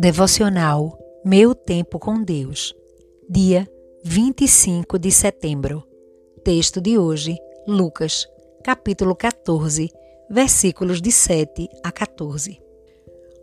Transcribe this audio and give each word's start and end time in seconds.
Devocional 0.00 0.96
Meu 1.24 1.56
Tempo 1.56 1.98
com 1.98 2.22
Deus, 2.22 2.72
dia 3.28 3.68
25 4.04 4.96
de 4.96 5.10
setembro. 5.10 5.82
Texto 6.44 6.80
de 6.80 6.96
hoje, 6.96 7.36
Lucas, 7.66 8.24
capítulo 8.62 9.16
14, 9.16 9.90
versículos 10.30 11.02
de 11.02 11.10
7 11.10 11.68
a 11.82 11.90
14. 11.90 12.60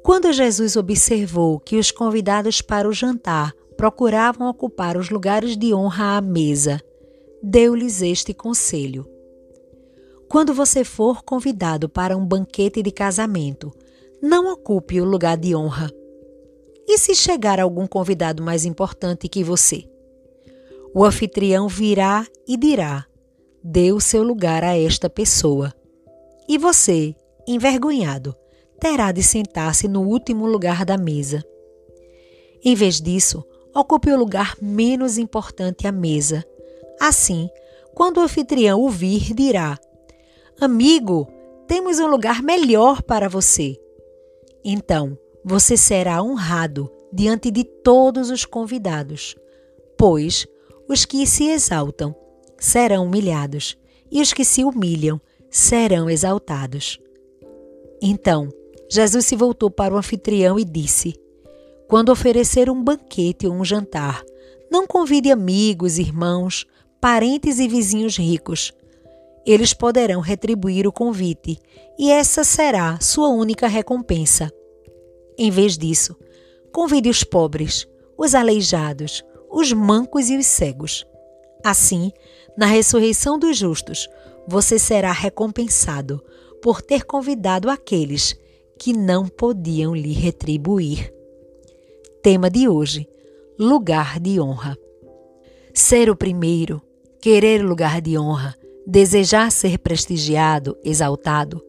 Quando 0.01 0.31
Jesus 0.31 0.77
observou 0.77 1.59
que 1.59 1.75
os 1.75 1.91
convidados 1.91 2.61
para 2.61 2.87
o 2.87 2.93
jantar 2.93 3.51
procuravam 3.75 4.47
ocupar 4.47 4.95
os 4.95 5.09
lugares 5.09 5.57
de 5.57 5.73
honra 5.73 6.15
à 6.15 6.21
mesa, 6.21 6.79
deu-lhes 7.43 8.01
este 8.01 8.33
conselho: 8.33 9.05
Quando 10.29 10.53
você 10.53 10.85
for 10.85 11.21
convidado 11.21 11.89
para 11.89 12.15
um 12.15 12.25
banquete 12.25 12.81
de 12.81 12.91
casamento, 12.91 13.73
não 14.21 14.53
ocupe 14.53 15.01
o 15.01 15.05
lugar 15.05 15.35
de 15.35 15.53
honra 15.53 15.91
e 16.87 16.97
se 16.97 17.15
chegar 17.15 17.59
algum 17.59 17.87
convidado 17.87 18.43
mais 18.43 18.65
importante 18.65 19.27
que 19.27 19.43
você? 19.43 19.89
O 20.93 21.03
anfitrião 21.03 21.67
virá 21.67 22.25
e 22.47 22.55
dirá: 22.55 23.05
dê 23.63 23.91
o 23.91 23.99
seu 23.99 24.23
lugar 24.23 24.63
a 24.63 24.77
esta 24.77 25.09
pessoa. 25.09 25.73
E 26.47 26.57
você, 26.57 27.15
envergonhado, 27.47 28.35
terá 28.79 29.11
de 29.11 29.23
sentar-se 29.23 29.87
no 29.87 30.03
último 30.03 30.45
lugar 30.45 30.85
da 30.85 30.97
mesa. 30.97 31.43
Em 32.63 32.75
vez 32.75 33.01
disso, 33.01 33.43
ocupe 33.73 34.11
o 34.11 34.17
lugar 34.17 34.55
menos 34.61 35.17
importante 35.17 35.87
à 35.87 35.91
mesa. 35.91 36.45
Assim, 37.01 37.49
quando 37.93 38.17
o 38.17 38.21
anfitrião 38.21 38.79
o 38.81 38.89
vir, 38.89 39.33
dirá: 39.33 39.79
Amigo, 40.61 41.27
temos 41.67 41.99
um 41.99 42.07
lugar 42.07 42.43
melhor 42.43 43.01
para 43.01 43.27
você. 43.27 43.75
Então, 44.63 45.17
você 45.47 45.77
será 45.77 46.23
honrado 46.23 46.91
diante 47.13 47.51
de 47.51 47.63
todos 47.63 48.31
os 48.31 48.45
convidados, 48.45 49.35
pois 49.95 50.47
os 50.89 51.05
que 51.05 51.27
se 51.27 51.49
exaltam 51.49 52.15
serão 52.57 53.05
humilhados 53.05 53.77
e 54.11 54.23
os 54.23 54.33
que 54.33 54.43
se 54.43 54.63
humilham 54.63 55.21
serão 55.51 56.09
exaltados. 56.09 56.99
Então, 58.01 58.49
Jesus 58.89 59.27
se 59.27 59.35
voltou 59.35 59.69
para 59.69 59.93
o 59.93 59.97
anfitrião 59.97 60.57
e 60.57 60.65
disse: 60.65 61.13
Quando 61.87 62.11
oferecer 62.11 62.67
um 62.67 62.83
banquete 62.83 63.45
ou 63.45 63.53
um 63.53 63.63
jantar, 63.63 64.23
não 64.71 64.87
convide 64.87 65.31
amigos, 65.31 65.99
irmãos, 65.99 66.65
parentes 66.99 67.59
e 67.59 67.67
vizinhos 67.67 68.17
ricos. 68.17 68.73
Eles 69.45 69.75
poderão 69.75 70.21
retribuir 70.21 70.87
o 70.87 70.91
convite, 70.91 71.59
e 71.99 72.09
essa 72.09 72.43
será 72.43 72.99
sua 72.99 73.29
única 73.29 73.67
recompensa. 73.67 74.51
Em 75.37 75.51
vez 75.51 75.77
disso, 75.77 76.15
convide 76.71 77.09
os 77.09 77.23
pobres, 77.23 77.87
os 78.17 78.33
aleijados, 78.33 79.23
os 79.49 79.71
mancos 79.73 80.29
e 80.29 80.37
os 80.37 80.45
cegos. 80.45 81.05
Assim, 81.63 82.11
na 82.57 82.65
ressurreição 82.65 83.37
dos 83.37 83.57
justos, 83.57 84.07
você 84.47 84.77
será 84.77 85.11
recompensado 85.11 86.23
por 86.61 86.81
ter 86.81 87.03
convidado 87.03 87.69
aqueles 87.69 88.35
que 88.77 88.93
não 88.93 89.27
podiam 89.27 89.95
lhe 89.95 90.13
retribuir. 90.13 91.13
Tema 92.21 92.49
de 92.49 92.67
hoje: 92.67 93.07
lugar 93.57 94.19
de 94.19 94.39
honra. 94.39 94.77
Ser 95.73 96.09
o 96.09 96.15
primeiro, 96.15 96.81
querer 97.21 97.63
lugar 97.63 98.01
de 98.01 98.17
honra, 98.17 98.55
desejar 98.85 99.51
ser 99.51 99.79
prestigiado, 99.79 100.77
exaltado, 100.83 101.61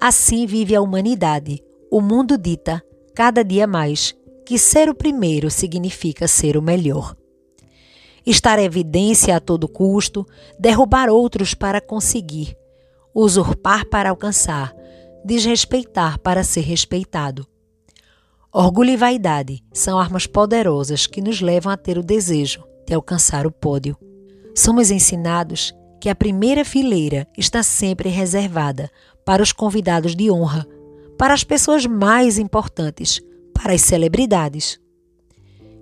assim 0.00 0.46
vive 0.46 0.74
a 0.74 0.80
humanidade. 0.80 1.64
O 1.90 2.00
mundo 2.00 2.36
dita 2.36 2.82
cada 3.18 3.42
dia 3.42 3.66
mais 3.66 4.14
que 4.46 4.56
ser 4.56 4.88
o 4.88 4.94
primeiro 4.94 5.50
significa 5.50 6.28
ser 6.28 6.56
o 6.56 6.62
melhor. 6.62 7.16
Estar 8.24 8.60
evidência 8.60 9.34
a 9.34 9.40
todo 9.40 9.66
custo, 9.66 10.24
derrubar 10.56 11.08
outros 11.08 11.52
para 11.52 11.80
conseguir, 11.80 12.56
usurpar 13.12 13.86
para 13.86 14.10
alcançar, 14.10 14.72
desrespeitar 15.24 16.20
para 16.20 16.44
ser 16.44 16.60
respeitado. 16.60 17.44
Orgulho 18.52 18.90
e 18.90 18.96
vaidade 18.96 19.64
são 19.72 19.98
armas 19.98 20.28
poderosas 20.28 21.08
que 21.08 21.20
nos 21.20 21.40
levam 21.40 21.72
a 21.72 21.76
ter 21.76 21.98
o 21.98 22.04
desejo 22.04 22.62
de 22.86 22.94
alcançar 22.94 23.48
o 23.48 23.50
pódio. 23.50 23.96
Somos 24.54 24.92
ensinados 24.92 25.74
que 26.00 26.08
a 26.08 26.14
primeira 26.14 26.64
fileira 26.64 27.26
está 27.36 27.64
sempre 27.64 28.10
reservada 28.10 28.88
para 29.24 29.42
os 29.42 29.50
convidados 29.50 30.14
de 30.14 30.30
honra 30.30 30.64
para 31.18 31.34
as 31.34 31.42
pessoas 31.42 31.84
mais 31.84 32.38
importantes, 32.38 33.20
para 33.52 33.72
as 33.74 33.82
celebridades. 33.82 34.80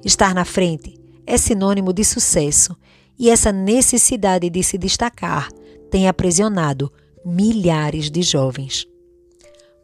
Estar 0.02 0.34
na 0.34 0.47
frente 0.47 0.98
é 1.26 1.36
sinônimo 1.36 1.92
de 1.92 2.02
sucesso 2.04 2.74
e 3.19 3.28
essa 3.28 3.52
necessidade 3.52 4.48
de 4.48 4.62
se 4.62 4.78
destacar 4.78 5.48
tem 5.91 6.08
aprisionado 6.08 6.91
milhares 7.24 8.10
de 8.10 8.22
jovens. 8.22 8.86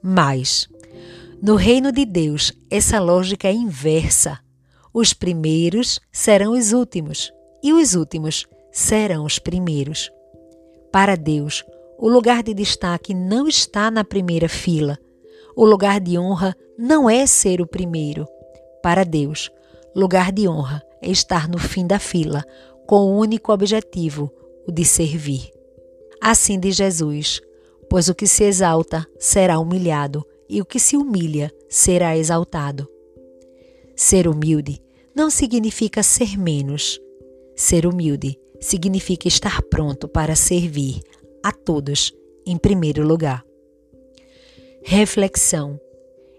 Mas, 0.03 0.69
no 1.43 1.55
reino 1.55 1.93
de 1.93 2.05
Deus, 2.05 2.53
essa 2.71 2.99
lógica 2.99 3.49
é 3.49 3.53
inversa. 3.53 4.41
Os 4.93 5.13
primeiros 5.13 6.01
serão 6.11 6.53
os 6.53 6.73
últimos 6.73 7.33
e 7.63 7.73
os 7.73 7.95
últimos 7.95 8.47
serão 8.71 9.25
os 9.25 9.39
primeiros. 9.39 10.11
Para 10.91 11.17
Deus, 11.17 11.65
o 11.99 12.09
lugar 12.09 12.43
de 12.43 12.55
destaque 12.55 13.15
não 13.15 13.47
está 13.47 13.91
na 13.91 14.05
primeira 14.05 14.49
fila, 14.49 14.99
o 15.57 15.65
lugar 15.65 16.01
de 16.01 16.19
honra 16.19 16.57
não 16.79 17.09
é 17.09 17.27
ser 17.27 17.61
o 17.61 17.67
primeiro. 17.67 18.27
Para 18.83 19.05
Deus, 19.05 19.51
lugar 19.95 20.33
de 20.33 20.49
honra 20.49 20.83
é 21.01 21.11
estar 21.11 21.49
no 21.49 21.59
fim 21.59 21.87
da 21.87 21.99
fila, 21.99 22.45
com 22.87 22.97
o 22.97 23.17
único 23.19 23.53
objetivo, 23.53 24.33
o 24.67 24.73
de 24.73 24.85
servir. 24.85 25.51
Assim 26.21 26.59
diz 26.59 26.77
Jesus: 26.77 27.41
Pois 27.89 28.09
o 28.09 28.15
que 28.15 28.27
se 28.27 28.45
exalta 28.45 29.07
será 29.19 29.59
humilhado, 29.59 30.25
e 30.49 30.61
o 30.61 30.65
que 30.65 30.79
se 30.79 30.97
humilha 30.97 31.51
será 31.69 32.17
exaltado. 32.17 32.89
Ser 33.97 34.29
humilde 34.29 34.83
não 35.15 35.31
significa 35.31 36.03
ser 36.03 36.39
menos. 36.39 37.01
Ser 37.57 37.87
humilde 37.87 38.39
significa 38.61 39.29
estar 39.29 39.63
pronto 39.63 40.09
para 40.09 40.37
servir 40.37 41.01
a 41.43 41.53
todos 41.53 42.13
em 42.47 42.57
primeiro 42.57 43.07
lugar. 43.07 43.45
Reflexão: 44.85 45.81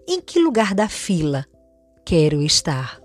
Em 0.07 0.19
que 0.19 0.37
lugar 0.37 0.75
da 0.75 0.89
fila 0.89 1.45
quero 2.05 2.41
estar? 2.41 3.01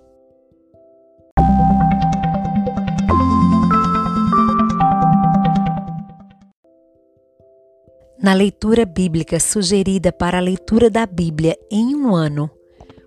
Na 8.21 8.35
leitura 8.35 8.85
bíblica 8.85 9.39
sugerida 9.39 10.13
para 10.13 10.39
a 10.39 10.41
leitura 10.41 10.91
da 10.91 11.07
Bíblia 11.07 11.57
em 11.71 11.95
um 11.95 12.15
ano, 12.15 12.51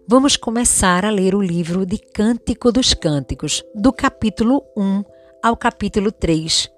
vamos 0.07 0.37
começar 0.37 1.03
a 1.03 1.11
ler 1.11 1.35
o 1.35 1.41
livro 1.41 1.85
de 1.85 1.97
Cântico 1.97 2.71
dos 2.71 2.93
Cânticos, 2.93 3.61
do 3.75 3.91
capítulo 3.91 4.63
1 4.75 5.03
ao 5.43 5.57
capítulo 5.57 6.13
3. 6.13 6.71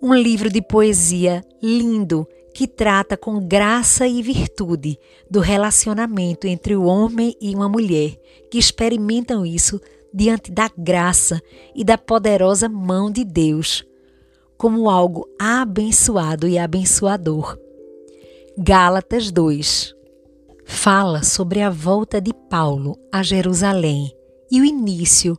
Um 0.00 0.14
livro 0.14 0.48
de 0.48 0.62
poesia 0.62 1.42
lindo 1.60 2.26
que 2.56 2.66
trata 2.66 3.18
com 3.18 3.38
graça 3.38 4.08
e 4.08 4.22
virtude 4.22 4.98
do 5.30 5.40
relacionamento 5.40 6.46
entre 6.46 6.74
o 6.74 6.84
homem 6.84 7.36
e 7.38 7.54
uma 7.54 7.68
mulher, 7.68 8.16
que 8.50 8.56
experimentam 8.56 9.44
isso 9.44 9.78
diante 10.10 10.50
da 10.50 10.70
graça 10.74 11.38
e 11.74 11.84
da 11.84 11.98
poderosa 11.98 12.66
mão 12.66 13.10
de 13.10 13.26
Deus, 13.26 13.84
como 14.56 14.88
algo 14.88 15.28
abençoado 15.38 16.48
e 16.48 16.56
abençoador. 16.56 17.58
Gálatas 18.56 19.30
2 19.30 19.94
fala 20.64 21.22
sobre 21.22 21.60
a 21.60 21.68
volta 21.68 22.22
de 22.22 22.32
Paulo 22.32 22.98
a 23.12 23.22
Jerusalém 23.22 24.10
e 24.50 24.62
o 24.62 24.64
início, 24.64 25.38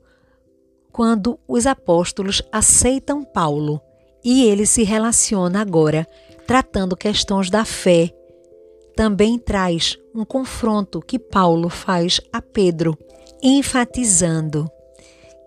quando 0.91 1.39
os 1.47 1.65
apóstolos 1.65 2.43
aceitam 2.51 3.23
Paulo 3.23 3.81
e 4.23 4.43
ele 4.43 4.67
se 4.67 4.83
relaciona 4.83 5.61
agora 5.61 6.07
tratando 6.47 6.95
questões 6.95 7.49
da 7.49 7.65
fé. 7.65 8.09
Também 8.95 9.37
traz 9.37 9.99
um 10.15 10.23
confronto 10.23 11.01
que 11.01 11.19
Paulo 11.19 11.69
faz 11.69 12.21
a 12.31 12.41
Pedro, 12.41 12.97
enfatizando 13.43 14.65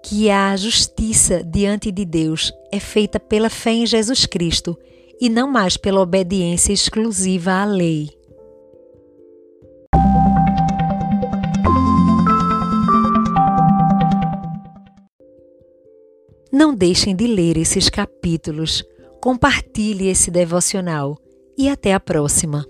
que 0.05 0.31
a 0.31 0.55
justiça 0.57 1.43
diante 1.43 1.91
de 1.91 2.05
Deus 2.05 2.53
é 2.71 2.79
feita 2.79 3.19
pela 3.19 3.51
fé 3.51 3.73
em 3.73 3.87
Jesus 3.87 4.27
Cristo 4.27 4.79
e 5.21 5.29
não 5.29 5.51
mais 5.51 5.77
pela 5.77 6.01
obediência 6.01 6.73
exclusiva 6.73 7.53
à 7.53 7.65
lei. 7.65 8.09
Não 16.53 16.75
deixem 16.75 17.17
de 17.17 17.27
ler 17.27 17.57
esses 17.57 17.89
capítulos 17.89 18.85
Compartilhe 19.21 20.09
esse 20.09 20.31
devocional 20.31 21.19
e 21.57 21.69
até 21.69 21.93
a 21.93 22.01
próxima. 22.01 22.65